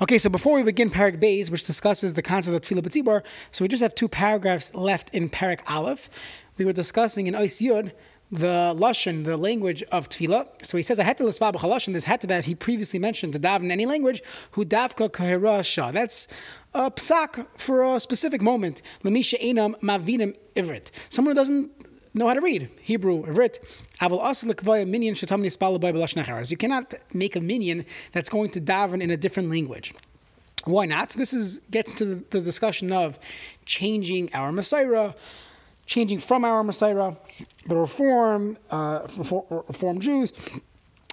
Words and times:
Okay, 0.00 0.16
so 0.16 0.30
before 0.30 0.54
we 0.54 0.62
begin 0.62 0.90
Parak 0.90 1.20
Beis, 1.20 1.50
which 1.50 1.66
discusses 1.66 2.14
the 2.14 2.22
concept 2.22 2.54
of 2.54 2.62
Tefillah 2.62 2.82
B'tzibor, 2.82 3.24
so 3.50 3.64
we 3.64 3.68
just 3.68 3.82
have 3.82 3.96
two 3.96 4.06
paragraphs 4.06 4.72
left 4.72 5.12
in 5.12 5.28
Parak 5.28 5.58
Aleph. 5.66 6.08
We 6.56 6.64
were 6.64 6.72
discussing 6.72 7.26
in 7.26 7.34
Ois 7.34 7.60
Yud 7.60 7.90
the 8.30 8.76
lashon, 8.76 9.24
the 9.24 9.36
language 9.36 9.82
of 9.90 10.08
tefillah. 10.08 10.46
So 10.62 10.76
he 10.76 10.84
says, 10.84 11.00
"I 11.00 11.02
had 11.02 11.18
to 11.18 11.24
l'sva 11.24 11.52
b'chalashon." 11.52 11.94
This 11.94 12.04
had 12.04 12.20
to 12.20 12.28
that 12.28 12.44
he 12.44 12.54
previously 12.54 13.00
mentioned 13.00 13.32
to 13.32 13.40
daven 13.40 13.64
in 13.64 13.70
any 13.72 13.86
language. 13.86 14.22
Who 14.52 14.64
davka 14.64 15.08
kahira 15.08 15.64
shah. 15.64 15.90
That's 15.90 16.28
a 16.74 16.92
psak 16.92 17.48
for 17.56 17.82
a 17.82 17.98
specific 17.98 18.40
moment. 18.40 18.82
Lemisha 19.02 19.40
enam 19.40 19.74
mavinim 19.80 20.36
ivrit. 20.54 20.92
Someone 21.08 21.34
who 21.34 21.40
doesn't 21.40 21.87
know 22.18 22.28
how 22.28 22.34
to 22.34 22.40
read 22.40 22.68
Hebrew, 22.82 23.24
Ivrit. 23.24 23.58
You 26.50 26.56
cannot 26.56 26.94
make 27.14 27.36
a 27.36 27.40
minyan 27.40 27.86
that's 28.12 28.28
going 28.28 28.50
to 28.50 28.60
daven 28.60 29.00
in 29.00 29.10
a 29.10 29.16
different 29.16 29.50
language. 29.50 29.94
Why 30.64 30.84
not? 30.86 31.10
This 31.10 31.32
is 31.32 31.60
gets 31.70 31.90
into 31.90 32.24
the, 32.30 32.40
discussion 32.40 32.92
of 32.92 33.18
changing 33.64 34.34
our 34.34 34.50
mesorah, 34.50 35.14
changing 35.86 36.18
from 36.18 36.44
our 36.44 36.62
mesorah, 36.62 37.16
the 37.66 37.76
reform, 37.76 38.58
uh, 38.70 39.06
reform 39.68 40.00
Jews. 40.00 40.32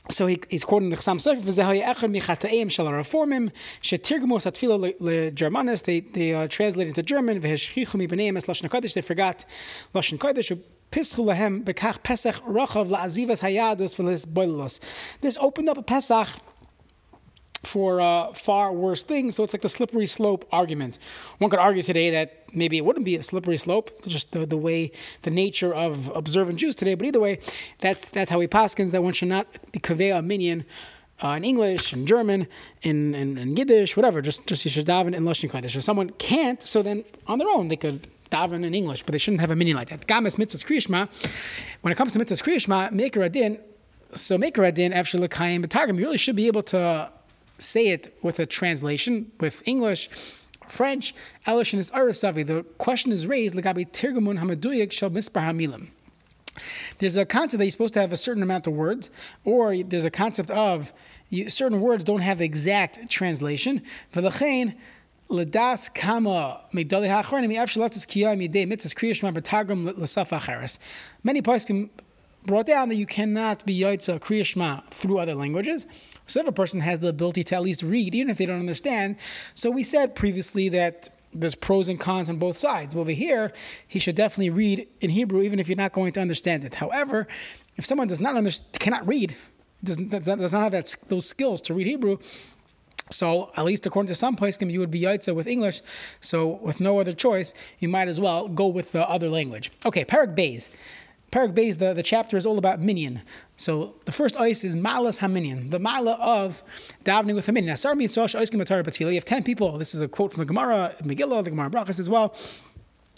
So 0.10 0.28
he, 0.28 0.40
he's 0.50 0.64
quoting 0.64 0.90
the 0.90 0.98
Chassam 0.98 1.18
Sofer, 1.18 1.42
"V'zehay 1.42 1.84
echad 1.84 2.16
michata'im 2.16 2.70
shel 2.70 2.88
reformim 2.88 3.52
shetirgmus 3.82 4.46
atfila 4.46 4.94
leGermanis." 5.00 5.84
They 5.84 6.02
they 6.02 6.34
uh, 6.34 6.48
translated 6.48 6.90
into 6.90 7.04
German. 7.04 7.42
V'heshchichu 7.42 7.96
mi'bneim 7.96 8.38
es 8.38 8.46
lashon 8.46 8.70
kodesh. 8.70 8.94
They 8.94 9.02
forgot 9.02 9.46
lashon 9.94 10.18
kodesh. 10.20 10.60
This 10.92 11.18
opened 15.40 15.70
up 15.70 15.78
a 15.78 15.84
Pesach 15.84 16.28
for 17.66 18.00
uh, 18.00 18.34
far 18.34 18.72
worse 18.72 19.04
things. 19.04 19.36
So 19.36 19.44
it's 19.44 19.54
like 19.54 19.62
the 19.62 19.70
slippery 19.70 20.06
slope 20.06 20.48
argument. 20.52 20.98
One 21.40 21.50
could 21.50 21.60
argue 21.60 21.82
today 21.82 22.10
that 22.12 22.46
maybe 22.54 22.78
it 22.78 22.86
wouldn't 22.86 23.06
be 23.06 23.16
a 23.16 23.24
slippery 23.24 23.58
slope, 23.58 24.06
just 24.06 24.32
the, 24.32 24.46
the 24.46 24.58
way, 24.58 24.92
the 25.24 25.32
nature 25.32 25.74
of 25.74 26.10
observant 26.16 26.60
Jews 26.60 26.76
today. 26.76 26.96
But 26.96 27.08
either 27.08 27.20
way, 27.20 27.40
that's 27.80 28.06
that's 28.06 28.32
how 28.32 28.40
he 28.40 28.48
paskins 28.48 28.92
that 28.92 29.04
one 29.04 29.14
should 29.14 29.30
not 29.30 29.48
be 29.72 29.80
kaveh 29.80 30.18
a 30.18 30.22
minyan 30.22 30.66
uh, 31.24 31.30
in 31.30 31.44
English, 31.44 31.94
in 31.94 32.06
German, 32.06 32.48
in, 32.82 33.16
in, 33.16 33.38
in, 33.38 33.56
Yiddish, 33.56 33.96
whatever. 33.96 34.22
Just 34.22 34.46
just 34.48 34.66
you 34.66 34.72
should 34.72 34.86
daven 34.86 35.16
in 35.16 35.24
Lashon 35.24 35.50
Kodesh. 35.50 35.76
If 35.76 35.84
someone 35.84 36.12
can't, 36.12 36.62
so 36.62 36.82
then 36.82 37.04
on 37.28 37.40
their 37.40 37.50
own 37.50 37.68
they 37.68 37.78
could 37.78 38.08
daven 38.30 38.64
in 38.64 38.74
English, 38.74 39.04
but 39.04 39.12
they 39.12 39.18
shouldn't 39.18 39.42
have 39.42 39.52
a 39.52 39.56
mini 39.56 39.74
like 39.74 39.90
that. 39.90 40.08
Gamas 40.08 40.38
mitzvahs 40.38 40.66
kriyishma. 40.66 41.10
When 41.82 41.92
it 41.92 41.96
comes 41.96 42.14
to 42.14 42.20
mitzvahs 42.20 42.44
kriyishma, 42.44 42.92
maker 42.92 43.24
adin. 43.24 43.60
So 44.14 44.38
maker 44.38 44.64
adin 44.64 44.94
after 44.94 45.18
lekayim 45.18 45.66
b'targum, 45.66 45.98
you 45.98 46.06
really 46.06 46.18
should 46.18 46.36
be 46.36 46.48
able 46.48 46.64
to 46.64 47.12
say 47.58 47.88
it 47.88 48.18
with 48.22 48.40
a 48.40 48.46
translation 48.46 49.32
with 49.40 49.62
English. 49.68 50.10
French, 50.68 51.14
Elish 51.46 51.78
is 51.78 51.92
Arasavi. 51.92 52.46
The 52.46 52.64
question 52.78 53.12
is 53.12 53.28
raised, 53.28 53.56
Lagabi 53.56 53.90
Tirgamun 53.92 54.40
Hamaduyik 54.40 54.92
Shal 54.92 55.12
Mispar 55.12 55.42
Hamilim. 55.42 55.90
There's 57.00 57.18
a 57.18 57.26
concept 57.26 57.60
that 57.60 57.66
you're 57.66 57.72
supposed 57.72 57.94
to 57.96 58.02
have 58.02 58.14
a 58.14 58.18
certain 58.18 58.42
amount 58.42 58.66
of 58.66 58.74
words, 58.74 59.10
or 59.44 59.78
there's 59.78 60.06
a 60.06 60.10
concept 60.10 60.50
of 60.52 60.94
you, 61.30 61.50
certain 61.50 61.82
words 61.82 62.04
don't 62.04 62.22
have 62.22 62.42
exact 62.42 63.10
translation. 63.10 63.82
V'lachein, 64.14 64.76
Ladas 65.30 65.94
kama 65.94 66.62
megdali 66.74 67.08
ha'achronim 67.10 67.52
yafshel 67.52 67.82
latis 67.82 68.06
kiyam 68.06 68.40
yidei 68.48 68.68
mitzvahs 68.68 68.94
kriyashma 68.94 69.34
b'tagrim 69.34 69.98
l'saf 69.98 70.30
acheres. 70.30 70.78
Many 71.24 71.42
poskim 71.42 71.90
brought 72.46 72.68
down 72.68 72.90
that 72.90 72.96
you 72.96 73.08
cannot 73.08 73.66
be 73.66 73.80
yotza 73.80 74.20
kriyashma 74.20 74.88
through 74.92 75.18
other 75.18 75.34
languages. 75.34 75.88
So 76.28 76.42
if 76.42 76.48
a 76.48 76.52
person 76.52 76.80
has 76.82 77.00
the 77.00 77.08
ability 77.08 77.44
to 77.46 77.56
at 77.56 77.64
least 77.64 77.82
read, 77.82 78.14
even 78.14 78.30
if 78.30 78.38
they 78.38 78.46
don't 78.46 78.60
understand, 78.60 79.18
so 79.56 79.72
we 79.72 79.84
said 79.84 80.16
previously 80.16 80.70
that 80.70 81.10
there's 81.34 81.56
pros 81.56 81.90
and 81.90 82.00
cons 82.00 82.30
on 82.30 82.38
both 82.38 82.58
sides. 82.58 82.96
Over 82.96 83.12
here, 83.12 83.52
he 83.88 84.00
should 84.00 84.16
definitely 84.16 84.52
read 84.52 84.88
in 85.02 85.10
Hebrew, 85.10 85.42
even 85.42 85.60
if 85.60 85.68
you're 85.68 85.76
not 85.76 85.92
going 85.92 86.14
to 86.14 86.22
understand 86.22 86.64
it. 86.64 86.76
However, 86.76 87.28
if 87.78 87.86
someone 87.86 88.08
does 88.08 88.22
not 88.22 88.36
understand, 88.36 88.80
cannot 88.80 89.06
read, 89.08 89.36
does, 89.84 89.98
does 89.98 90.54
not 90.54 90.64
have 90.64 90.72
that, 90.72 90.96
those 91.10 91.26
skills 91.26 91.62
to 91.62 91.74
read 91.74 91.88
Hebrew, 91.88 92.18
so, 93.12 93.52
at 93.56 93.66
least 93.66 93.86
according 93.86 94.08
to 94.08 94.16
some 94.16 94.36
poskim, 94.36 94.72
you 94.72 94.80
would 94.80 94.90
be 94.90 95.02
yaitza 95.02 95.36
with 95.36 95.46
English. 95.46 95.82
So, 96.22 96.48
with 96.48 96.80
no 96.82 97.00
other 97.00 97.14
choice, 97.14 97.54
you 97.78 97.88
might 97.88 98.08
as 98.08 98.20
well 98.20 98.48
go 98.48 98.66
with 98.66 98.94
the 98.94 99.08
other 99.08 99.30
language. 99.30 99.72
Okay, 99.86 100.04
Parak 100.04 100.36
Beis. 100.36 100.70
Parak 101.32 101.54
Beis, 101.54 101.78
the, 101.78 101.94
the 101.94 102.02
chapter 102.02 102.36
is 102.36 102.48
all 102.48 102.58
about 102.58 102.80
minyan. 102.80 103.22
So, 103.58 103.94
the 104.06 104.12
first 104.12 104.38
ice 104.38 104.64
is 104.64 104.76
malas 104.76 105.20
haminyan, 105.20 105.70
the 105.70 105.78
mala 105.78 106.14
of 106.14 106.64
davening 107.04 107.36
with 107.36 107.48
a 107.48 107.52
minyan. 107.52 107.76
You 109.12 109.16
have 109.16 109.26
10 109.26 109.44
people. 109.44 109.78
This 109.78 109.94
is 109.94 110.02
a 110.02 110.08
quote 110.08 110.34
from 110.34 110.42
the 110.42 110.46
Gemara, 110.46 110.96
Megillah, 111.04 111.44
the 111.44 111.52
Gemara 111.52 111.70
Brachas 111.70 112.00
as 112.00 112.10
well 112.10 112.36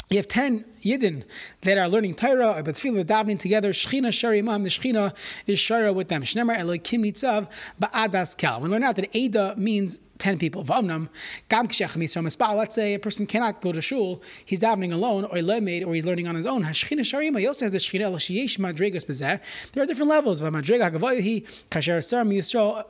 you 0.09 0.17
have 0.17 0.27
10 0.27 0.63
Yidden 0.83 1.23
that 1.61 1.77
are 1.77 1.89
learning 1.89 2.15
Torah, 2.15 2.61
but 2.63 2.75
tefillah 2.75 3.03
davening 3.03 3.39
together. 3.39 3.73
Shechina 3.73 4.13
shari 4.13 4.39
imam, 4.39 4.63
the 4.63 4.69
Shechina 4.69 5.13
is 5.45 5.59
shara 5.59 5.93
with 5.93 6.07
them. 6.07 6.23
Shnemer 6.23 6.57
Elokim 6.57 7.01
nitzav 7.05 7.49
ba'adas 7.81 8.37
kal. 8.37 8.61
We 8.61 8.69
learn 8.69 8.83
out 8.83 8.95
that 8.95 9.09
Ada 9.13 9.55
means 9.57 9.99
10 10.19 10.39
people. 10.39 10.63
V'amnam, 10.63 11.09
gam 11.49 11.67
Let's 11.67 12.75
say 12.75 12.93
a 12.93 12.99
person 12.99 13.25
cannot 13.25 13.59
go 13.59 13.73
to 13.73 13.81
shul, 13.81 14.21
he's 14.45 14.61
davening 14.61 14.93
alone, 14.93 15.25
or 15.25 15.37
lemed, 15.37 15.85
or 15.85 15.93
he's 15.93 16.05
learning 16.05 16.27
on 16.27 16.35
his 16.35 16.45
own. 16.45 16.63
Hashchina 16.63 17.01
sharima, 17.01 17.39
he 17.39 17.47
also 17.47 17.65
has 17.65 17.73
the 17.73 17.77
Shechina, 17.79 19.41
There 19.73 19.83
are 19.83 19.85
different 19.85 20.09
levels. 20.09 20.41
V'madrega 20.41 20.89
gavoyi, 20.89 21.45
kasher 21.69 22.01
sar 22.01 22.23
mi 22.23 22.37
Yisrael, 22.37 22.85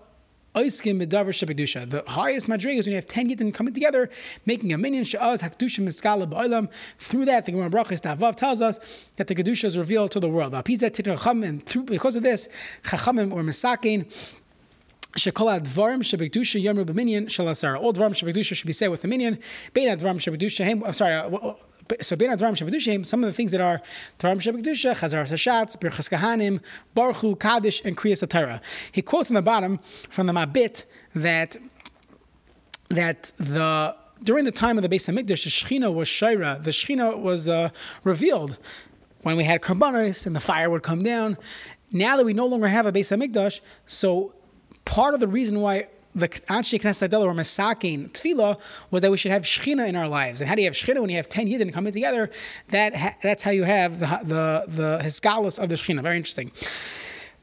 the 0.56 2.04
highest 2.08 2.48
madrig 2.48 2.78
is 2.78 2.88
when 2.88 2.92
you 2.92 2.96
have 2.96 3.08
10 3.08 3.30
Yidden 3.30 3.54
coming 3.54 3.74
together, 3.74 4.10
making 4.46 4.74
a 4.74 4.78
minyan 4.78 5.04
sha'az 5.04 5.42
hakdusha 5.44 5.82
miskala 5.82 6.28
ba'olam. 6.28 6.70
Through 6.98 7.26
that, 7.26 7.46
the 7.46 7.52
Gemara 7.52 7.70
Brachas 7.70 8.02
Tavav 8.02 8.36
tells 8.36 8.60
us 8.62 8.80
that 9.18 9.28
the 9.28 9.36
Kedusha 9.36 9.66
is 9.66 9.78
revealed 9.78 10.12
to 10.12 10.20
the 10.20 10.30
world. 10.30 10.54
And 10.56 11.66
through, 11.66 11.84
because 11.84 12.16
of 12.16 12.24
this, 12.24 12.50
Chachamim 12.84 13.32
or 13.32 13.44
shalasara. 17.28 17.80
All 17.80 17.94
dvarim 17.94 18.16
should 18.16 18.68
be 18.68 18.74
said 18.74 18.90
with 18.90 19.02
the 19.02 19.08
shebekdusha. 19.08 20.86
I'm 20.86 20.94
sorry. 20.94 21.16
Uh, 21.16 21.54
So 22.02 22.16
bein 22.16 22.30
advarim 22.30 22.56
shebedushim, 22.56 23.06
some 23.06 23.24
of 23.24 23.28
the 23.28 23.34
things 23.34 23.52
that 23.52 23.62
are 23.62 23.82
dvarim 24.20 24.38
shebedusha, 24.38 24.96
chazar 24.96 25.24
hashatz, 25.24 25.78
birchas 25.78 26.10
kahanim, 26.10 26.60
baruchu, 26.96 27.40
kaddish, 27.40 27.82
and 27.86 27.96
kriyas 27.96 28.28
atara. 28.28 28.62
He 28.92 29.02
quotes 29.02 29.30
on 29.30 29.36
the 29.36 29.42
bottom 29.42 29.80
from 30.10 30.28
the 30.28 30.34
Mabit 30.34 30.86
that 31.16 31.58
that 32.90 33.32
the 33.38 33.96
during 34.24 34.46
the 34.46 34.52
time 34.52 34.78
of 34.78 34.82
the 34.82 34.90
Beis 34.90 35.08
Hamikdash, 35.08 35.44
the 35.44 35.50
Shechina 35.50 35.94
was 35.94 36.08
Shaira. 36.08 36.64
The 36.64 36.72
Shechina 36.72 37.20
was 37.20 37.48
uh, 37.48 37.70
revealed 38.04 38.58
when 39.22 39.38
we 39.38 39.44
had 39.44 39.62
karbanos 39.62 40.26
and 40.26 40.36
the 40.36 40.40
fire 40.40 40.70
would 40.70 40.84
come 40.84 41.04
down. 41.04 41.38
Now 41.92 42.18
that 42.18 42.26
we 42.26 42.34
no 42.34 42.46
longer 42.46 42.68
have 42.68 42.86
a 42.86 42.92
Beis 42.92 43.16
Hamikdash, 43.16 43.60
so 43.86 44.34
part 44.86 45.14
of 45.14 45.20
the 45.20 45.28
reason 45.28 45.62
why 45.62 45.88
the 46.20 46.30
Anshe 46.30 46.80
Knesset 46.80 47.14
or 47.14 47.34
Masakin 47.34 48.12
Tefillah 48.12 48.60
was 48.92 49.02
that 49.02 49.12
we 49.12 49.18
should 49.18 49.32
have 49.32 49.44
Shechina 49.44 49.88
in 49.88 49.96
our 49.96 50.08
lives. 50.08 50.42
And 50.42 50.50
how 50.50 50.56
do 50.56 50.62
you 50.62 50.68
have 50.68 50.74
Shechina 50.74 51.00
when 51.00 51.10
you 51.10 51.18
have 51.18 51.30
10 51.30 51.48
Yidden 51.48 51.72
coming 51.72 51.94
together? 51.94 52.30
That 52.70 52.96
ha- 52.96 53.16
That's 53.22 53.44
how 53.44 53.52
you 53.52 53.64
have 53.64 54.00
the, 54.00 54.20
the, 54.24 54.64
the 54.68 55.00
Hiskalos 55.04 55.60
of 55.62 55.70
the 55.70 55.76
Shechina. 55.76 56.02
Very 56.02 56.18
interesting. 56.18 56.52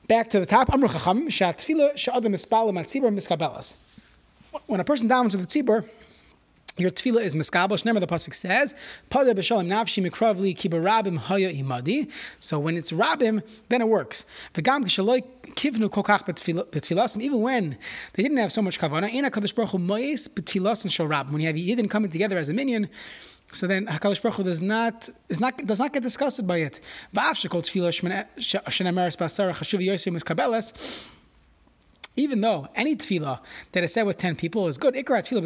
Back 0.08 0.30
to 0.30 0.40
the 0.40 0.46
top. 0.46 0.72
Amru 0.72 0.88
Chacham, 0.88 1.28
Tefillah 1.28 1.96
Sha'adam 1.96 2.34
Mispal 2.34 2.70
Matzibur 2.72 3.14
Miskabelas. 3.14 3.74
When 4.66 4.80
a 4.80 4.84
person 4.84 5.08
downs 5.08 5.36
with 5.36 5.48
the 5.48 5.62
tzibur, 5.62 5.88
your 6.76 6.90
tefillah 6.90 7.22
is 7.22 7.34
miskabosh. 7.34 7.84
Remember 7.84 8.00
the 8.00 8.06
pasuk 8.06 8.34
says, 8.34 8.74
"Pada 9.10 9.34
b'shalom 9.34 9.68
nafshi 9.68 10.02
mikravli 10.04 11.18
haya 11.18 11.52
imadi." 11.52 12.10
So 12.40 12.58
when 12.58 12.76
it's 12.76 12.92
rabim, 12.92 13.42
then 13.68 13.80
it 13.80 13.88
works. 13.88 14.26
V'gam 14.54 14.84
k'shaloi 14.84 15.22
kivnu 15.54 15.88
kokach 15.88 16.26
b'tfilasim. 16.26 17.20
Even 17.20 17.40
when 17.40 17.76
they 18.14 18.22
didn't 18.22 18.38
have 18.38 18.52
so 18.52 18.62
much 18.62 18.78
kavana, 18.78 19.12
ena 19.12 19.30
kadosh 19.30 19.54
baruch 19.54 19.70
hu 19.70 19.78
moyes 19.78 20.28
b'tfilasim 20.28 20.90
shal 20.90 21.06
rab. 21.06 21.30
When 21.30 21.40
you 21.40 21.46
have 21.46 21.56
yidden 21.56 21.88
coming 21.88 22.10
together 22.10 22.38
as 22.38 22.48
a 22.48 22.52
minyan, 22.52 22.88
so 23.52 23.66
then 23.68 23.86
Hakadosh 23.86 24.20
Baruch 24.20 24.36
Hu 24.38 24.42
does 24.42 24.60
not 24.60 25.08
is 25.28 25.38
not 25.38 25.56
does 25.58 25.78
not 25.78 25.92
get 25.92 26.02
disgusted 26.02 26.46
by 26.46 26.58
it. 26.58 26.80
Shekol 27.14 27.62
tefillah 27.62 28.26
shenemeres 28.36 29.16
yosim 29.16 30.16
is 30.16 30.24
kabelas 30.24 30.72
even 32.16 32.40
though 32.40 32.68
any 32.74 32.94
tefillah 32.94 33.40
that 33.72 33.82
is 33.82 33.92
said 33.92 34.04
with 34.06 34.18
10 34.18 34.36
people 34.36 34.68
is 34.68 34.78
good, 34.78 34.94
but 34.94 35.26
so. 35.26 35.42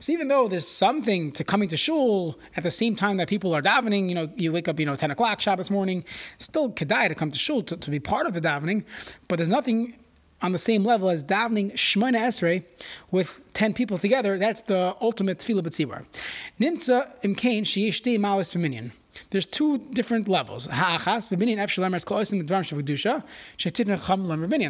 So 0.00 0.12
even 0.12 0.28
though 0.28 0.48
there's 0.48 0.68
something 0.68 1.32
to 1.32 1.44
coming 1.44 1.68
to 1.68 1.76
shul 1.76 2.38
at 2.56 2.62
the 2.62 2.70
same 2.70 2.96
time 2.96 3.16
that 3.18 3.28
people 3.28 3.54
are 3.54 3.62
davening, 3.62 4.08
you 4.08 4.14
know, 4.14 4.30
you 4.34 4.52
wake 4.52 4.68
up, 4.68 4.80
you 4.80 4.86
know, 4.86 4.96
10 4.96 5.10
o'clock 5.10 5.40
Shabbos 5.40 5.70
morning, 5.70 6.04
still 6.38 6.70
kedai 6.70 7.08
to 7.08 7.14
come 7.14 7.30
to 7.30 7.38
shul 7.38 7.62
to, 7.62 7.76
to 7.76 7.90
be 7.90 8.00
part 8.00 8.26
of 8.26 8.34
the 8.34 8.40
davening, 8.40 8.84
but 9.28 9.36
there's 9.36 9.48
nothing 9.48 9.94
on 10.42 10.52
the 10.52 10.58
same 10.58 10.84
level 10.84 11.08
as 11.08 11.24
davening 11.24 11.72
Shemona 11.72 12.18
Esrei 12.18 12.64
with 13.10 13.40
10 13.54 13.72
people 13.72 13.98
together. 13.98 14.38
That's 14.38 14.62
the 14.62 14.94
ultimate 15.00 15.38
tefillah 15.38 15.62
b'tzibur. 15.62 16.04
Nimtza 16.60 17.08
imkain 17.22 17.62
sheyesh 17.62 18.02
malis 18.18 18.52
b'minyan. 18.52 18.90
There's 19.30 19.46
two 19.46 19.78
different 19.78 20.28
levels. 20.28 20.66
In 20.66 20.72
the 20.72 20.76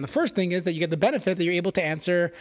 first 0.08 0.34
thing 0.34 0.52
is 0.52 0.62
that 0.62 0.72
you 0.72 0.80
get 0.80 0.90
the 0.90 0.96
benefit 0.96 1.36
that 1.38 1.44
you're 1.44 1.54
able 1.54 1.72
to 1.72 1.82
answer 1.82 2.32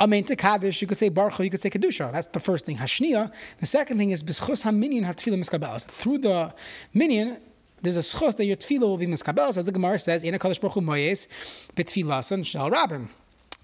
Amen 0.00 0.24
to 0.24 0.34
Kaddish, 0.34 0.80
you 0.80 0.88
could 0.88 0.96
say 0.96 1.10
Baruch 1.10 1.38
you 1.40 1.50
could 1.50 1.60
say 1.60 1.68
Kedusha. 1.68 2.10
That's 2.10 2.26
the 2.28 2.40
first 2.40 2.64
thing. 2.64 2.78
Hashniya. 2.78 3.30
The 3.60 3.66
second 3.66 3.98
thing 3.98 4.10
is 4.10 4.22
B'schus 4.22 4.64
HaMinyan 4.64 5.04
HaTfilah 5.04 5.38
Miskabelas. 5.38 5.84
Through 5.84 6.18
the 6.18 6.54
minyan, 6.94 7.38
there's 7.82 7.96
a 7.96 8.00
schus 8.00 8.36
that 8.36 8.44
your 8.46 8.56
tefillah 8.56 8.80
will 8.80 8.96
be 8.96 9.06
miskabelas, 9.06 9.58
as 9.58 9.66
the 9.66 9.72
Gemara 9.72 9.98
says, 9.98 10.24
"Ina 10.24 10.38
kadosh 10.38 10.60
baruch 10.60 10.74
hu 10.74 10.80
moyes 10.80 11.26
betfilasan 11.76 12.46
shal 12.46 12.70
rabim." 12.70 13.08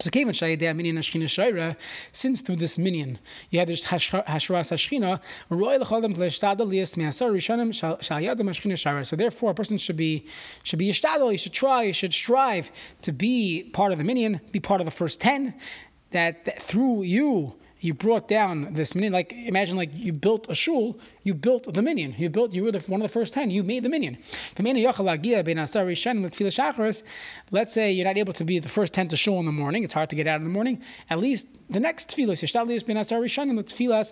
So 0.01 0.11
Kevin 0.11 0.33
Shayadeh 0.33 0.77
Minyan 0.77 0.97
Ashkina 0.97 1.25
Shaira, 1.25 1.77
since 2.13 2.41
through 2.41 2.57
this 2.57 2.79
minyan 2.79 3.19
you 3.51 3.59
had 3.59 3.67
this 3.69 3.85
Hashras 3.87 4.23
Hashkina, 4.25 5.21
Roy 5.51 5.77
Lechalem 5.77 6.15
Leshtadal 6.17 6.69
Lias 6.69 6.95
Measar 6.95 7.33
Rishonim 7.33 7.71
Shalyadam 7.71 8.49
Ashkina 8.49 8.75
Shaira. 8.75 9.05
So 9.05 9.17
therefore, 9.17 9.51
a 9.51 9.55
person 9.55 9.77
should 9.77 9.97
be 9.97 10.25
should 10.63 10.79
be 10.79 10.89
Yishtadal, 10.89 11.33
you 11.33 11.39
should 11.39 11.53
try, 11.53 11.83
you 11.83 11.93
should 11.93 12.13
strive 12.13 12.71
to 13.03 13.11
be 13.11 13.71
part 13.73 13.91
of 13.91 13.99
the 13.99 14.05
minyan, 14.05 14.41
be 14.53 14.61
part 14.61 14.81
of 14.81 14.85
the 14.85 14.93
first 14.93 15.21
ten, 15.21 15.55
that, 16.13 16.45
that 16.45 16.63
through 16.63 17.03
you 17.03 17.55
you 17.81 17.95
brought 17.95 18.29
down 18.29 18.75
this 18.75 18.95
minyan. 18.95 19.13
Like 19.13 19.33
imagine 19.33 19.77
like 19.77 19.91
you 19.95 20.13
built 20.13 20.47
a 20.49 20.55
shul, 20.55 20.99
you 21.23 21.35
built 21.35 21.73
the 21.73 21.83
minyan. 21.83 22.15
You 22.19 22.29
built 22.29 22.53
you 22.53 22.65
were 22.65 22.73
the, 22.73 22.81
one 22.81 23.01
of 23.01 23.05
the 23.05 23.13
first 23.13 23.35
ten. 23.35 23.51
You 23.51 23.63
made 23.63 23.83
the 23.85 23.89
minyan. 23.89 24.19
Let's 27.51 27.73
say 27.73 27.93
you're 27.93 28.05
not 28.05 28.19
able 28.19 28.33
to 28.33 28.45
be 28.45 28.59
the 28.59 28.69
first 28.69 28.95
ten 28.95 29.09
to 29.09 29.17
shul 29.17 29.39
in 29.39 29.47
the 29.47 29.53
morning. 29.53 29.85
It's 29.85 29.95
hard 29.95 30.11
to 30.11 30.17
get 30.17 30.27
out 30.27 30.37
in 30.37 30.45
the 30.45 30.51
morning. 30.51 30.83
At 31.09 31.19
least 31.19 31.47
the 31.71 31.81
next 31.81 32.09
tefillas 32.11 32.43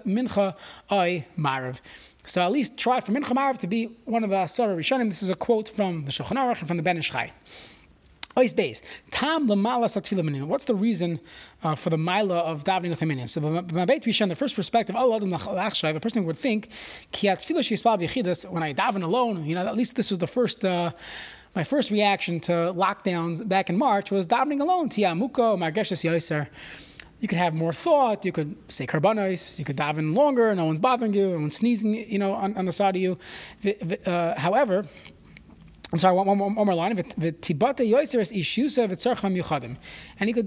mincha 0.07 0.55
ay 0.91 1.27
marav. 1.39 1.81
So 2.25 2.41
at 2.43 2.51
least 2.51 2.77
try 2.77 3.01
for 3.01 3.13
mincha 3.13 3.35
marav 3.37 3.59
to 3.59 3.67
be 3.67 3.87
one 4.05 4.25
of 4.25 4.31
the 4.31 4.37
asara 4.37 4.77
rishonim. 4.77 5.09
This 5.09 5.23
is 5.23 5.31
a 5.31 5.35
quote 5.35 5.69
from 5.69 6.05
the 6.05 6.13
Shulchan 6.13 6.37
Aruch 6.37 6.59
and 6.59 6.69
from 6.69 6.77
the 6.77 6.83
Ben 6.83 6.99
Ish 6.99 7.11
Chai. 7.11 7.33
Ois 8.37 8.53
Beis. 8.53 8.83
Tam 9.11 9.49
lamala 9.49 9.87
satfila 9.87 10.23
minyan. 10.23 10.47
What's 10.47 10.67
the 10.67 10.75
reason 10.75 11.21
uh, 11.63 11.75
for 11.75 11.89
the 11.89 11.97
mila 11.97 12.41
of 12.41 12.65
davening 12.65 12.91
with 12.91 13.01
minyan? 13.01 13.29
So, 13.29 13.41
b'mabeit 13.41 14.05
rishon, 14.05 14.29
the 14.29 14.37
first 14.37 14.55
perspective, 14.55 14.95
Allah 14.95 15.17
a 15.17 16.01
person 16.01 16.27
would 16.27 16.37
think, 16.37 16.69
when 17.23 17.33
I 17.33 18.75
daven 18.75 19.03
alone, 19.03 19.47
you 19.47 19.55
know, 19.55 19.67
at 19.67 19.75
least 19.75 19.97
this 19.97 20.11
was 20.11 20.19
the 20.19 20.27
first, 20.27 20.67
uh, 20.67 20.93
my 21.55 21.65
first 21.65 21.91
reaction 21.91 22.39
to 22.41 22.53
lockdowns 22.53 23.47
back 23.49 23.71
in 23.71 23.79
March 23.79 24.11
was 24.11 24.27
davening 24.27 24.61
alone. 24.61 24.91
Tiamuko, 24.91 25.57
margeshes 25.57 26.05
yoiser. 26.05 26.49
You 27.21 27.29
could 27.29 27.39
have 27.39 27.55
more 27.55 27.73
thought. 27.73 28.27
You 28.27 28.33
could 28.33 28.55
say 28.71 28.87
karbanos. 28.87 29.59
You 29.59 29.65
could 29.65 29.79
daven 29.79 30.15
longer. 30.15 30.55
No 30.55 30.67
one's 30.67 30.81
bothering 30.81 31.15
you. 31.15 31.31
No 31.31 31.39
one's 31.39 31.57
sneezing, 31.57 31.95
you 31.95 32.19
know, 32.19 32.35
on, 32.35 32.55
on 32.59 32.67
the 32.67 32.73
side 32.73 32.97
of 32.97 33.01
you. 33.01 33.19
Uh, 34.05 34.39
however, 34.39 34.85
I'm 35.93 36.01
sorry, 36.01 36.17
one, 36.17 36.27
one, 36.27 36.39
one 36.39 36.55
more 36.55 36.75
line. 36.75 36.91
And 36.91 36.99
you 36.99 37.05
could 37.05 37.37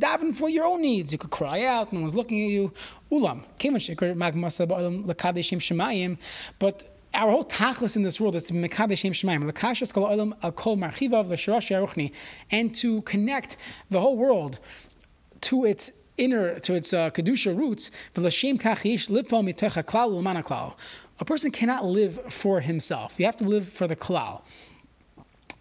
daven 0.01 0.35
for 0.35 0.49
your 0.49 0.65
own 0.65 0.81
needs. 0.81 1.13
You 1.13 1.17
could 1.17 1.29
cry 1.29 1.63
out. 1.63 1.93
No 1.93 2.01
one's 2.01 2.13
looking 2.13 2.43
at 2.43 2.49
you. 2.49 2.73
Ulam. 3.09 3.45
But 6.59 6.97
our 7.13 7.31
whole 7.31 7.45
tachlis 7.45 7.95
in 7.95 8.03
this 8.03 8.19
world 8.19 8.35
is 8.35 8.43
to 8.43 8.53
be 8.53 8.59
mekadeshim 8.59 9.11
shemayim. 9.11 9.49
Lakashas 9.49 9.93
kol 9.93 10.09
olam 10.09 10.33
al 10.43 10.51
kol 10.51 10.75
marchivav 10.75 11.29
yaruchni. 11.29 12.11
And 12.51 12.75
to 12.75 13.01
connect 13.03 13.55
the 13.89 14.01
whole 14.01 14.17
world 14.17 14.59
to 15.41 15.63
its 15.63 15.91
inner, 16.17 16.59
to 16.59 16.73
its 16.73 16.91
uh, 16.91 17.11
kedusha 17.11 17.57
roots. 17.57 17.91
Mitecha 18.13 19.83
klal. 19.85 20.75
A 21.21 21.25
person 21.25 21.51
cannot 21.51 21.85
live 21.85 22.19
for 22.31 22.59
himself. 22.59 23.19
You 23.19 23.25
have 23.25 23.37
to 23.37 23.45
live 23.45 23.69
for 23.69 23.87
the 23.87 23.95
klal. 23.95 24.41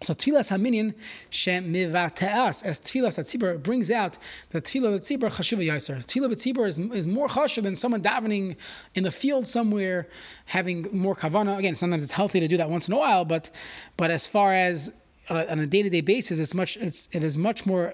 So 0.01 0.13
tfilas 0.13 0.49
haminyan 0.49 0.93
shemivateas, 1.29 2.63
as 2.63 2.79
tfilas 2.79 3.19
atzibur 3.19 3.61
brings 3.61 3.91
out 3.91 4.17
that 4.51 4.63
tfilah 4.63 4.99
atzibur 4.99 5.29
chashuva 5.29 5.65
yaser. 5.65 5.97
Tfilah 6.05 6.31
atzibur 6.31 6.67
is, 6.67 6.77
is 6.77 7.05
more 7.05 7.27
chashuv 7.27 7.63
than 7.63 7.75
someone 7.75 8.01
davening 8.01 8.55
in 8.95 9.03
the 9.03 9.11
field 9.11 9.45
somewhere, 9.45 10.07
having 10.45 10.87
more 10.93 11.15
kavana. 11.15 11.57
Again, 11.57 11.75
sometimes 11.75 12.01
it's 12.01 12.13
healthy 12.13 12.39
to 12.39 12.47
do 12.47 12.55
that 12.57 12.69
once 12.69 12.87
in 12.87 12.93
a 12.93 12.97
while, 12.97 13.25
but 13.25 13.49
but 13.97 14.09
as 14.09 14.25
far 14.25 14.53
as 14.53 14.91
uh, 15.29 15.45
on 15.49 15.59
a 15.59 15.67
day 15.67 15.83
to 15.83 15.89
day 15.89 16.01
basis, 16.01 16.39
it's 16.39 16.53
much 16.53 16.77
it's 16.77 17.09
it 17.11 17.23
is 17.23 17.37
much 17.37 17.65
more 17.65 17.93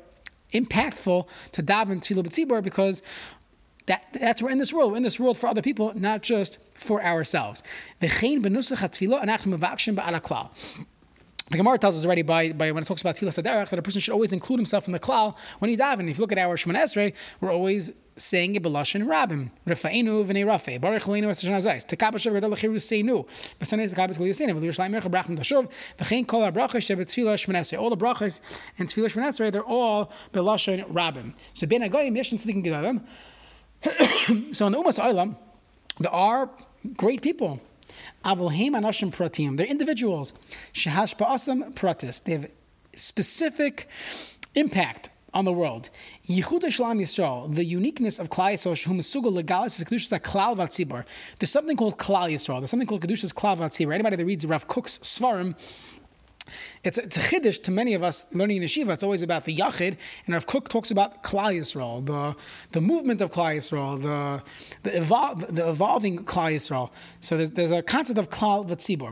impactful 0.54 1.28
to 1.54 1.64
daven 1.64 2.02
tfilah 2.02 2.24
atzibur 2.24 2.62
because 2.62 3.02
that, 3.88 4.06
that's 4.20 4.42
we're 4.42 4.52
in 4.52 4.58
this 4.58 4.74
world. 4.74 4.92
We're 4.92 4.98
in 4.98 5.04
this 5.04 5.20
world 5.20 5.38
for 5.38 5.48
other 5.48 5.62
people, 5.62 5.92
not 5.96 6.22
just 6.22 6.58
for 6.74 7.04
ourselves. 7.04 7.64
The 11.52 11.58
Gemara 11.58 11.78
tells 11.78 11.96
us 11.96 12.04
already 12.04 12.24
by, 12.24 12.54
by 12.54 12.72
when 12.72 12.82
it 12.82 12.88
talks 12.88 13.02
about 13.02 13.18
Tfilas 13.18 13.42
Aderech 13.42 13.70
that 13.70 13.78
a 13.78 13.82
person 13.84 14.02
should 14.02 14.14
always 14.14 14.34
include 14.34 14.58
himself 14.58 14.88
in 14.88 14.94
the 14.94 15.00
klal 15.00 15.36
when 15.60 15.70
he 15.70 15.78
daven. 15.78 16.10
If 16.10 16.18
you 16.18 16.22
look 16.22 16.32
at 16.32 16.40
our 16.40 16.58
Shemon 16.58 16.76
Esrei, 16.76 17.14
we're 17.40 17.54
always 17.54 17.92
saying 18.18 18.56
it 18.56 18.64
b'lashon 18.64 19.06
rabim. 19.06 19.52
Refainu 19.68 20.26
v'nei 20.26 20.44
rafe. 20.44 20.82
Baruch 20.82 21.04
leinu 21.04 21.30
es 21.30 21.44
tashana 21.44 21.58
zayis. 21.58 21.86
Tekabah 21.86 22.16
shav 22.16 22.34
gadol 22.34 22.50
lechiru 22.50 22.76
seinu. 22.78 23.28
B'sanei 23.60 23.94
zekabah 23.94 24.18
zgul 24.18 24.30
yosenu. 24.30 24.60
V'lu 24.60 24.70
yishlayim 24.70 25.00
mercha 25.00 25.12
brachim 25.12 25.38
tashuv. 25.38 25.70
V'chein 26.00 26.26
kol 26.26 26.44
ha-brachas 26.44 26.82
shebet 26.82 27.06
tefillah 27.06 27.36
Shemon 27.36 27.60
Esrei. 27.60 27.80
All 27.80 27.92
the 27.92 27.98
brachas 27.98 28.42
and 28.80 28.90
tefillah 28.90 29.14
Shemon 29.14 29.28
Esrei, 29.28 29.52
they're 29.52 29.62
all 29.62 30.12
b'lashon 30.34 30.90
rabim. 30.92 31.34
So 31.54 31.68
ben 31.68 31.82
agoyim 31.82 32.18
yeshim 32.18 32.44
tzadikim 32.44 32.66
gedalim. 32.66 33.04
So 34.56 34.66
in 34.66 34.72
the 34.72 34.80
Umas 34.80 34.98
Olam, 34.98 35.36
there 36.00 36.12
are 36.12 36.50
great 36.98 37.22
people 37.22 37.62
Avulheim 38.24 38.72
anashim 38.72 39.12
pratim. 39.12 39.58
They're 39.58 39.68
individuals. 39.68 40.34
Shehash 40.74 41.16
ba'asam 41.16 41.74
pratis. 41.76 42.24
They 42.24 42.34
have 42.34 42.50
specific 42.96 43.88
impact 44.56 45.10
on 45.34 45.44
the 45.44 45.52
world. 45.52 45.90
Yisrael, 46.28 47.54
the 47.54 47.66
uniqueness 47.66 48.20
of 48.20 48.30
Klal 48.30 48.56
Vatzibur. 50.56 51.04
There's 51.40 51.50
something 51.50 51.76
called 51.76 51.98
Klal 51.98 52.32
Yisrael. 52.32 52.62
There's 52.62 52.70
something 52.70 52.88
called 52.88 53.02
Kedushas 53.02 53.34
Klal 53.34 53.58
Vatzibur. 53.58 53.94
Anybody 53.94 54.16
that 54.16 54.26
reads 54.26 54.46
Rav 54.46 54.68
Kook's 54.68 54.98
Svarim 55.00 55.56
it's 56.84 56.98
it's 56.98 57.18
a 57.18 57.20
chiddush 57.20 57.62
to 57.64 57.72
many 57.72 57.94
of 57.94 58.04
us 58.04 58.28
learning 58.34 58.58
in 58.58 58.64
yeshiva. 58.64 58.94
It's 58.94 59.04
always 59.04 59.22
about 59.22 59.46
the 59.46 59.56
yachid, 59.56 59.98
and 60.26 60.34
Rav 60.34 60.46
Kook 60.46 60.68
talks 60.68 60.92
about 60.92 61.24
Klal 61.24 61.58
Yisrael, 61.58 62.06
the 62.06 62.36
the 62.72 62.82
movement 62.82 63.22
of 63.22 63.32
Klal 63.32 63.58
Yisrael, 63.58 64.02
the 64.02 64.44
the, 64.84 64.98
evol- 64.98 65.54
the 65.54 65.70
evolving 65.70 66.24
Klal 66.26 66.56
Yisrael. 66.56 66.92
So 67.22 67.38
there's, 67.38 67.52
there's 67.52 67.72
a 67.72 67.82
concept 67.82 68.20
of 68.20 68.30
Klal 68.30 68.68
V'tzibor. 68.68 69.12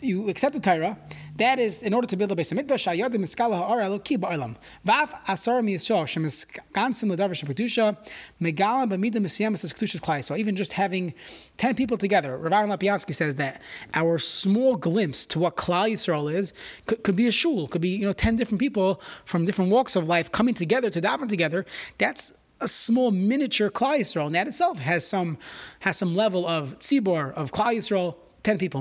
You 0.00 0.28
accept 0.28 0.54
the 0.54 0.60
Torah, 0.60 0.96
that 1.36 1.58
is 1.58 1.82
in 1.82 1.92
order 1.92 2.06
to 2.06 2.16
build 2.16 2.30
a 2.30 2.36
base. 2.36 2.52
Mikdash 2.52 2.86
ayadim 2.92 3.16
miskala 3.16 3.58
ha'ara 3.58 3.86
eloki 3.86 4.16
ba'olam. 4.16 4.56
Vav 4.86 5.10
asar 5.26 5.62
miyisrael 5.62 6.04
shemiskansim 6.06 7.10
l'davar 7.10 7.34
shepedusha 7.34 7.96
megala 8.40 8.88
b'mida 8.88 9.28
says 9.58 9.72
kedushas 9.72 10.00
klai. 10.00 10.22
So 10.22 10.36
even 10.36 10.54
just 10.54 10.74
having 10.74 11.12
ten 11.56 11.74
people 11.74 11.96
together, 11.96 12.36
Rav 12.36 12.52
Aaron 12.52 12.70
Lapiansky 12.70 13.14
says 13.14 13.34
that 13.36 13.60
our 13.94 14.18
small 14.18 14.76
glimpse 14.76 15.26
to 15.26 15.38
what 15.40 15.56
Klal 15.56 15.90
Yisrael 15.90 16.32
is 16.32 16.52
could, 16.86 17.02
could, 17.02 17.16
be 17.16 17.26
a 17.26 17.32
shul, 17.32 17.66
could 17.66 17.82
be 17.82 17.90
you 17.90 18.06
know 18.06 18.12
ten 18.12 18.36
different 18.36 18.60
people 18.60 19.00
from 19.24 19.44
different 19.44 19.70
walks 19.70 19.96
of 19.96 20.08
life 20.08 20.30
coming 20.30 20.54
together 20.54 20.88
to 20.90 21.00
daven 21.00 21.28
together. 21.28 21.66
That's 21.98 22.32
a 22.60 22.68
small 22.68 23.10
miniature 23.10 23.70
Klal 23.70 23.98
Yisrael, 23.98 24.26
and 24.26 24.34
that 24.36 24.46
itself 24.46 24.78
has 24.78 25.04
some 25.06 25.36
has 25.80 25.96
some 25.96 26.14
level 26.14 26.46
of 26.46 26.78
tzibor 26.78 27.32
of 27.34 27.50
Klal 27.50 27.74
Yisrael 27.74 28.16
10 28.44 28.58
people. 28.58 28.80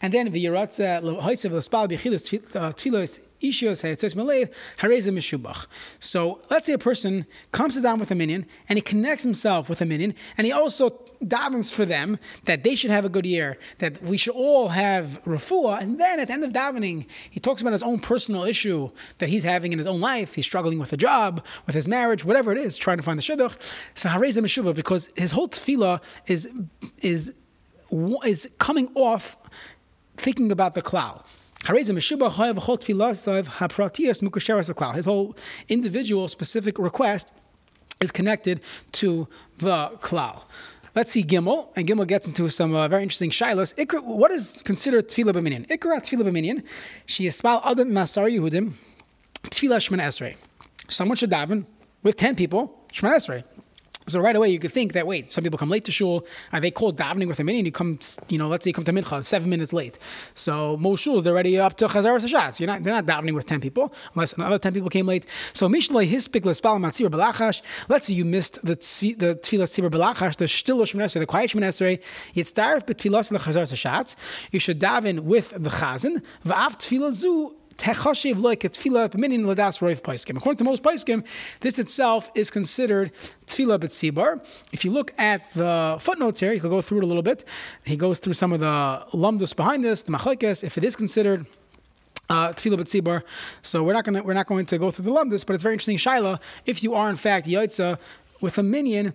And 0.00 0.12
then 0.12 0.30
v'yiratza 0.30 0.98
äh, 0.98 1.00
l'hoisev 1.00 1.52
l'spal 1.52 1.88
b'chilas 1.88 2.32
äh, 2.32 2.74
tfilos 2.74 3.20
ishios 3.40 3.82
hayatzos 3.82 4.14
malev 4.14 4.50
hareza 4.78 5.12
mishubach. 5.12 5.66
So 6.00 6.40
let's 6.50 6.66
say 6.66 6.74
a 6.74 6.78
person 6.78 7.26
comes 7.52 7.80
down 7.80 7.98
with 7.98 8.10
a 8.10 8.14
minyan 8.14 8.46
and 8.68 8.76
he 8.76 8.82
connects 8.82 9.24
himself 9.24 9.68
with 9.68 9.80
a 9.80 9.86
minyan 9.86 10.14
and 10.36 10.46
he 10.46 10.52
also 10.52 10.90
davens 11.28 11.72
for 11.72 11.84
them 11.84 12.18
that 12.44 12.62
they 12.62 12.74
should 12.74 12.90
have 12.90 13.04
a 13.04 13.08
good 13.08 13.26
year, 13.26 13.58
that 13.78 14.02
we 14.02 14.16
should 14.16 14.34
all 14.34 14.68
have 14.68 15.20
refuah. 15.24 15.80
And 15.80 16.00
then 16.00 16.20
at 16.20 16.28
the 16.28 16.34
end 16.34 16.44
of 16.44 16.52
davening, 16.52 17.06
he 17.30 17.40
talks 17.40 17.62
about 17.62 17.72
his 17.72 17.82
own 17.82 17.98
personal 17.98 18.44
issue 18.44 18.90
that 19.18 19.28
he's 19.28 19.44
having 19.44 19.72
in 19.72 19.78
his 19.78 19.86
own 19.86 20.00
life. 20.00 20.34
He's 20.34 20.46
struggling 20.46 20.78
with 20.78 20.92
a 20.92 20.96
job, 20.96 21.44
with 21.66 21.74
his 21.74 21.88
marriage, 21.88 22.24
whatever 22.24 22.52
it 22.52 22.58
is, 22.58 22.76
trying 22.76 22.96
to 22.98 23.02
find 23.02 23.18
the 23.18 23.22
shidduch. 23.22 23.56
So 23.94 24.08
hareza 24.08 24.42
mishubach 24.42 24.74
because 24.74 25.10
his 25.16 25.32
whole 25.32 25.48
tefillah 25.48 26.02
is 26.26 26.48
is 27.00 27.34
is 28.24 28.48
coming 28.58 28.90
off 28.94 29.36
thinking 30.16 30.50
about 30.52 30.74
the 30.74 30.82
klal. 30.82 31.24
His 31.64 31.88
whole 35.04 35.36
individual 35.68 36.28
specific 36.28 36.78
request 36.78 37.34
is 38.00 38.10
connected 38.10 38.60
to 38.92 39.28
the 39.58 39.90
klal. 40.00 40.42
Let's 40.94 41.10
see 41.10 41.24
Gimel, 41.24 41.68
and 41.74 41.88
Gimel 41.88 42.06
gets 42.06 42.26
into 42.26 42.48
some 42.50 42.74
uh, 42.74 42.86
very 42.86 43.02
interesting 43.02 43.30
shilas. 43.30 43.74
Ikra, 43.76 44.04
what 44.04 44.30
is 44.30 44.62
considered 44.64 45.08
tefillah 45.08 45.32
b'minyan? 45.32 45.66
Ikra 45.68 46.00
tefillah 46.02 46.28
b'minyan. 46.28 46.62
She 47.06 47.26
is 47.26 47.40
spal 47.40 47.62
adam 47.64 47.90
masar 47.90 48.30
Yehudim 48.30 48.74
tefillah 49.44 49.80
shman 49.80 50.00
esrei. 50.00 50.36
Someone 50.88 51.16
should 51.16 51.30
daven 51.30 51.64
with 52.02 52.16
10 52.16 52.34
people, 52.36 52.78
Shemana 52.92 53.16
Esrei. 53.16 53.44
So 54.06 54.20
right 54.20 54.34
away 54.34 54.48
you 54.48 54.58
could 54.58 54.72
think 54.72 54.94
that 54.94 55.06
wait, 55.06 55.32
some 55.32 55.44
people 55.44 55.58
come 55.58 55.70
late 55.70 55.84
to 55.84 55.92
shul. 55.92 56.26
Are 56.52 56.60
they 56.60 56.70
called 56.70 56.96
davening 56.96 57.28
with 57.28 57.38
a 57.40 57.44
minyan? 57.44 57.64
You 57.64 57.72
come, 57.72 57.98
you 58.28 58.38
know, 58.38 58.48
let's 58.48 58.64
say 58.64 58.70
you 58.70 58.74
come 58.74 58.84
to 58.84 58.92
mincha 58.92 59.24
seven 59.24 59.48
minutes 59.48 59.72
late. 59.72 59.98
So 60.34 60.76
most 60.76 61.04
shuls 61.04 61.22
they're 61.22 61.32
already 61.32 61.58
up 61.58 61.76
to 61.78 61.86
chazar 61.86 62.18
hashatz. 62.18 62.58
You're 62.58 62.66
not, 62.66 62.82
they're 62.82 62.94
not 62.94 63.06
davening 63.06 63.34
with 63.34 63.46
ten 63.46 63.60
people 63.60 63.92
unless 64.14 64.32
another 64.32 64.58
ten 64.58 64.74
people 64.74 64.90
came 64.90 65.06
late. 65.06 65.26
So 65.52 65.68
mishlei 65.68 66.10
hispik 66.10 66.44
l'spal 66.44 66.78
matzir 66.78 67.08
belachash. 67.08 67.62
Let's 67.88 68.06
say 68.06 68.14
you 68.14 68.24
missed 68.24 68.64
the 68.64 68.74
the 68.74 69.36
tefillah 69.36 69.68
tzibur 69.68 69.90
belachash, 69.90 70.36
the 70.36 70.46
shtil 70.46 70.82
shemnesrei, 70.82 71.20
the 71.20 71.26
quiet 71.26 71.50
shemnesrei. 71.50 72.00
Yitzdarif 72.34 72.84
betfilas 72.86 73.30
lechazar 73.30 73.62
hashatz. 73.62 74.16
You 74.50 74.58
should 74.58 74.80
daven 74.80 75.20
with 75.20 75.50
the 75.50 75.70
chazan. 75.70 76.22
Va'af 76.44 76.76
tefillah 76.78 77.52
According 77.78 78.34
to 80.56 80.64
most 80.64 80.82
paiskim, 80.82 81.24
this 81.60 81.78
itself 81.78 82.30
is 82.34 82.50
considered 82.50 83.12
tefillah 83.46 83.78
b'tzibar. 83.78 84.44
If 84.72 84.84
you 84.84 84.90
look 84.90 85.12
at 85.18 85.52
the 85.54 85.96
footnotes 86.00 86.40
here, 86.40 86.52
you 86.52 86.60
can 86.60 86.70
go 86.70 86.82
through 86.82 86.98
it 86.98 87.04
a 87.04 87.06
little 87.06 87.22
bit. 87.22 87.44
He 87.84 87.96
goes 87.96 88.18
through 88.18 88.34
some 88.34 88.52
of 88.52 88.60
the 88.60 89.06
lumdus 89.12 89.54
behind 89.54 89.84
this, 89.84 90.02
the 90.02 90.12
machlekes, 90.12 90.64
if 90.64 90.78
it 90.78 90.84
is 90.84 90.96
considered 90.96 91.46
uh, 92.30 92.52
tefillah 92.52 92.80
b'tzibar. 92.80 93.22
So 93.62 93.82
we're 93.82 93.92
not 93.92 94.04
going 94.04 94.16
to 94.16 94.22
we're 94.22 94.34
not 94.34 94.46
going 94.46 94.66
to 94.66 94.78
go 94.78 94.90
through 94.90 95.04
the 95.04 95.10
lumdus, 95.10 95.44
but 95.44 95.54
it's 95.54 95.62
very 95.62 95.74
interesting. 95.74 95.98
Shaila, 95.98 96.40
if 96.66 96.82
you 96.82 96.94
are 96.94 97.10
in 97.10 97.16
fact 97.16 97.46
yaitza 97.46 97.98
with 98.40 98.58
a 98.58 98.62
minyan 98.62 99.14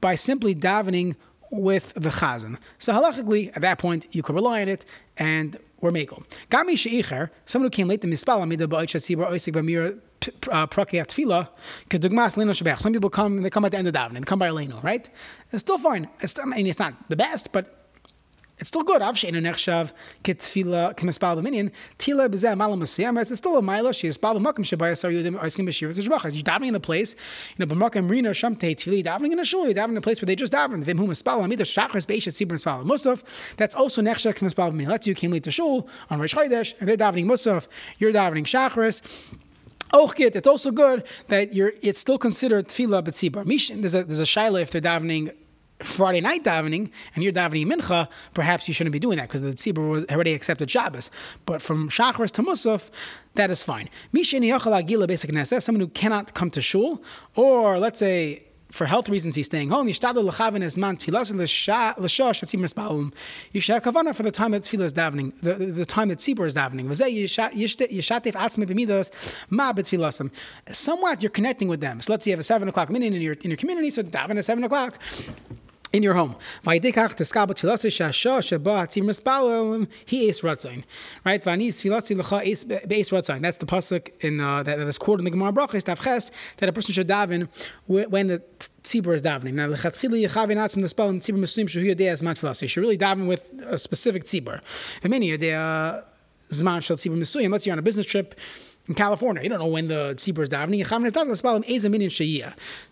by 0.00 0.14
simply 0.14 0.54
davening 0.54 1.16
with 1.50 1.92
the 1.94 2.10
chazan. 2.10 2.58
So 2.78 2.92
halachically, 2.92 3.54
at 3.56 3.62
that 3.62 3.78
point, 3.78 4.06
you 4.12 4.22
could 4.22 4.34
rely 4.34 4.62
on 4.62 4.68
it 4.68 4.84
and 5.16 5.56
or 5.80 5.90
mekel. 5.90 6.24
Gami 6.50 6.72
sheicher, 6.72 7.30
someone 7.46 7.66
who 7.66 7.70
came 7.70 7.88
late 7.88 8.00
to 8.02 8.06
mispal 8.08 8.42
amida 8.42 8.66
ba'oich 8.66 8.94
hatzibur 8.94 9.30
oisik 9.30 9.54
b'mira 9.54 9.98
uh, 10.50 10.66
prakiyat 10.66 11.08
tefillah, 11.08 11.48
kedugmas 11.88 12.36
leno 12.36 12.52
shebech. 12.52 12.78
Some 12.78 12.92
people 12.92 13.10
come, 13.10 13.42
they 13.42 13.50
come 13.50 13.64
at 13.64 13.72
the 13.72 13.78
end 13.78 13.88
of 13.88 13.94
davening, 13.94 14.14
they 14.14 14.20
come 14.20 14.38
by 14.38 14.50
leno, 14.50 14.80
right? 14.82 15.08
It's 15.52 15.62
still 15.62 15.78
fine. 15.78 16.08
It's, 16.20 16.38
I 16.38 16.44
mean, 16.44 16.66
it's 16.66 16.78
not 16.78 16.94
the 17.08 17.16
best, 17.16 17.52
but 17.52 17.79
it's 18.60 18.68
still 18.68 18.82
good. 18.82 19.02
Av 19.02 19.16
she'enu 19.16 19.40
nechshav 19.40 19.92
ketfila 20.22 20.94
kemispal 20.94 21.42
b'minyan 21.42 21.72
tila 21.98 22.28
b'zeh 22.28 22.54
masiyam. 22.54 23.20
It's 23.20 23.34
still 23.38 23.56
a 23.56 23.62
mila. 23.62 23.94
She 23.94 24.06
is 24.06 24.18
bal 24.18 24.36
b'makom 24.36 24.64
shebaya 24.64 24.96
sar 24.96 25.10
yudim 25.10 25.40
oiskim 25.40 25.66
b'shir 25.66 25.88
v'zishbachas. 25.88 26.34
You're 26.34 26.44
davening 26.44 26.68
in 26.68 26.74
the 26.74 26.80
place, 26.80 27.16
you 27.56 27.64
know, 27.64 27.74
b'makom 27.74 28.08
rina 28.08 28.30
shamtei 28.30 28.76
tefili. 28.76 29.02
Davening 29.02 29.32
in 29.32 29.38
a 29.40 29.44
shul. 29.44 29.64
You're 29.64 29.74
davening 29.74 29.92
in 29.92 29.96
a 29.96 30.02
place 30.02 30.20
where 30.20 30.26
they 30.26 30.36
just 30.36 30.52
daven. 30.52 30.84
Vim 30.84 30.98
hu 30.98 31.06
mispal 31.06 31.42
amida 31.42 31.64
shachris 31.64 32.04
beishat 32.06 32.34
sibur 32.34 32.52
mispal 32.52 32.84
musaf. 32.84 33.24
That's 33.56 33.74
also 33.74 34.02
nechshav 34.02 34.34
kemispal 34.34 34.72
b'minyan. 34.72 34.88
Let's 34.88 35.06
you 35.06 35.14
came 35.14 35.32
late 35.32 35.44
to 35.44 35.50
shul 35.50 35.88
on 36.10 36.20
Rosh 36.20 36.34
Chodesh 36.34 36.74
and 36.78 36.88
they're 36.88 36.98
davening 36.98 37.24
musaf. 37.24 37.66
You're 37.98 38.12
davening 38.12 38.44
shachris. 38.44 39.00
Ochkit, 39.92 40.36
it's 40.36 40.46
also 40.46 40.70
good 40.70 41.02
that 41.28 41.52
you're. 41.54 41.72
It's 41.82 41.98
still 41.98 42.18
considered 42.18 42.68
tefillah 42.68 43.02
b'tzibur. 43.02 43.80
There's 43.80 43.94
a 43.94 44.04
there's 44.04 44.20
a 44.20 44.24
shaila 44.24 44.62
if 44.62 44.70
they're 44.70 44.80
davening 44.80 45.32
Friday 45.82 46.20
night 46.20 46.44
davening 46.44 46.90
and 47.14 47.24
you're 47.24 47.32
davening 47.32 47.66
mincha, 47.66 48.08
perhaps 48.34 48.68
you 48.68 48.74
shouldn't 48.74 48.92
be 48.92 48.98
doing 48.98 49.16
that 49.18 49.28
because 49.28 49.42
the 49.42 49.52
tzibur 49.52 49.90
was 49.90 50.04
already 50.10 50.32
accepted 50.32 50.70
Shabbos. 50.70 51.10
But 51.46 51.62
from 51.62 51.88
Shacharis 51.88 52.30
to 52.32 52.42
Musaf, 52.42 52.90
that 53.34 53.50
is 53.50 53.62
fine. 53.62 53.88
Someone 54.14 55.80
who 55.80 55.88
cannot 55.88 56.34
come 56.34 56.50
to 56.50 56.60
shul, 56.60 57.02
or 57.34 57.78
let's 57.78 57.98
say 57.98 58.44
for 58.70 58.86
health 58.86 59.08
reasons 59.08 59.34
he's 59.34 59.46
staying 59.46 59.70
home. 59.70 59.88
You 59.88 59.94
should 59.94 60.04
have 60.04 60.16
kavana 60.16 60.44
for 64.14 64.22
the 64.22 64.30
time 64.30 64.52
that 64.52 64.62
tefillah 64.62 64.84
is 64.84 64.94
davening, 64.94 65.32
the, 65.40 65.54
the 65.54 65.84
time 65.86 66.08
that 66.08 66.18
tzibur 66.18 66.46
is 66.46 66.54
davening. 66.54 66.86
Somewhat 70.72 71.22
you're 71.22 71.30
connecting 71.30 71.68
with 71.68 71.80
them. 71.80 72.00
So 72.00 72.12
let's 72.12 72.24
say 72.24 72.30
you 72.30 72.34
have 72.34 72.40
a 72.40 72.44
seven 72.44 72.68
o'clock 72.68 72.90
minute 72.90 73.12
in 73.12 73.20
your 73.20 73.34
in 73.34 73.50
your 73.50 73.56
community, 73.56 73.90
so 73.90 74.02
daven 74.02 74.38
at 74.38 74.44
seven 74.44 74.64
o'clock 74.64 74.98
in 75.92 76.02
your 76.02 76.14
home. 76.14 76.36
Right? 76.64 76.80
That's 76.82 76.94
the 76.94 77.00
pasuk 83.66 84.10
in 84.20 84.40
uh, 84.40 84.62
that, 84.62 84.78
that 84.78 84.86
is 84.86 84.98
quoted 84.98 85.20
in 85.20 85.24
the 85.24 85.30
Gemara 85.30 85.52
Brachos 85.52 85.82
Tavches 85.84 86.30
that 86.58 86.68
a 86.68 86.72
person 86.72 86.92
should 86.92 87.08
daven 87.08 87.48
when 87.86 88.28
the 88.28 88.42
tzibur 88.82 89.14
is 89.14 89.22
davening. 89.22 89.54
Now, 89.54 89.68
lechatchili 89.68 90.26
yechavin 90.26 90.56
atzim 90.56 90.88
spell 90.88 91.08
in 91.08 91.20
tzibur 91.20 91.38
muslim 91.38 91.66
shehu 91.66 91.94
yodei 91.94 92.10
as 92.10 92.22
matfilas. 92.22 92.62
You 92.62 92.68
should 92.68 92.82
really 92.82 92.98
daven 92.98 93.26
with 93.26 93.44
a 93.66 93.78
specific 93.78 94.24
tzibur. 94.24 94.60
Many 95.02 95.30
yodei 95.36 96.04
zman 96.50 96.82
shel 96.82 96.96
tzibur 96.96 97.16
muslim. 97.18 97.46
Unless 97.46 97.66
you're 97.66 97.72
on 97.72 97.78
a 97.78 97.82
business 97.82 98.06
trip 98.06 98.34
in 98.90 98.94
California. 98.94 99.42
You 99.42 99.48
don't 99.48 99.60
know 99.60 99.66
when 99.66 99.86
the 99.86 100.14
tzibur 100.16 100.42
is 100.42 100.48
davening. 100.48 100.84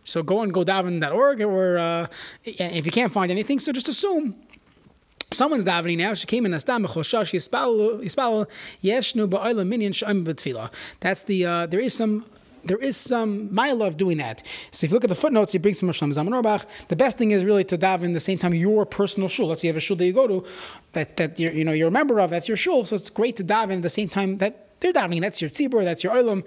So 0.04 0.22
go 0.22 0.42
and 0.42 0.54
go 0.54 0.64
daven.org 0.64 1.42
or 1.42 1.78
uh, 1.78 2.06
if 2.44 2.86
you 2.86 2.92
can't 2.92 3.12
find 3.12 3.30
anything, 3.32 3.58
so 3.58 3.72
just 3.72 3.88
assume 3.88 4.36
someone's 5.32 5.64
davening 5.64 5.98
now. 5.98 6.14
She 6.14 6.26
came 6.26 6.46
in 6.46 6.52
astam 6.52 6.86
b'choshash 6.86 7.34
yispal 7.34 8.46
yeshnu 8.82 9.28
ba'olam 9.28 9.66
minyan 9.66 9.92
sh'am 9.92 10.24
b'tfila. 10.24 10.72
That's 11.00 11.22
the 11.22 11.44
uh, 11.44 11.66
there 11.66 11.80
is 11.80 11.94
some 11.94 12.24
there 12.64 12.78
is 12.78 12.96
some 12.96 13.52
mile 13.52 13.82
of 13.82 13.96
doing 13.96 14.18
that. 14.18 14.44
So 14.70 14.84
if 14.84 14.90
you 14.90 14.94
look 14.94 15.04
at 15.04 15.08
the 15.08 15.16
footnotes, 15.16 15.52
he 15.52 15.58
brings 15.58 15.78
some 15.78 15.88
Shlomo 15.88 16.12
Zalman 16.12 16.34
Auerbach. 16.34 16.66
The 16.88 16.96
best 16.96 17.16
thing 17.16 17.30
is 17.30 17.44
really 17.44 17.64
to 17.64 17.78
daven 17.78 18.12
the 18.12 18.20
same 18.20 18.36
time 18.38 18.52
your 18.54 18.84
personal 18.84 19.28
shul. 19.28 19.48
Let's 19.48 19.62
say 19.62 19.68
you 19.68 19.72
have 19.72 19.78
a 19.78 19.80
shul 19.80 19.96
that 19.96 20.04
you 20.04 20.12
go 20.12 20.26
to 20.28 20.44
that 20.92 21.16
that 21.16 21.40
you're, 21.40 21.52
you 21.52 21.64
know 21.64 21.72
you're 21.72 21.88
a 21.88 21.90
member 21.90 22.20
of. 22.20 22.30
That's 22.30 22.46
your 22.46 22.56
shul. 22.56 22.84
So 22.84 22.94
it's 22.94 23.10
great 23.10 23.34
to 23.36 23.44
daven 23.44 23.76
at 23.76 23.82
the 23.82 23.90
same 23.90 24.08
time 24.08 24.38
that 24.38 24.67
they're 24.80 24.92
davening. 24.92 25.20
That's 25.20 25.40
your 25.40 25.50
tzibur, 25.50 25.84
that's 25.84 26.04
your 26.04 26.14
olam. 26.14 26.44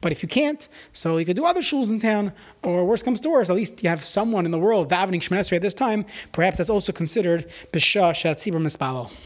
But 0.00 0.12
if 0.12 0.22
you 0.22 0.28
can't, 0.28 0.68
so 0.92 1.16
you 1.16 1.26
could 1.26 1.34
do 1.34 1.44
other 1.44 1.60
shuls 1.60 1.90
in 1.90 1.98
town, 1.98 2.32
or 2.62 2.84
worst 2.84 3.04
comes 3.04 3.18
to 3.20 3.30
worst, 3.30 3.50
at 3.50 3.56
least 3.56 3.82
you 3.82 3.88
have 3.88 4.04
someone 4.04 4.44
in 4.44 4.52
the 4.52 4.58
world 4.58 4.88
davening 4.90 5.20
Shemon 5.20 5.52
at 5.52 5.62
this 5.62 5.74
time. 5.74 6.06
Perhaps 6.32 6.58
that's 6.58 6.70
also 6.70 6.92
considered 6.92 7.50
b'shah 7.72 8.14
shat 8.14 8.36
tzibur 8.36 8.60
mispalo. 8.60 9.10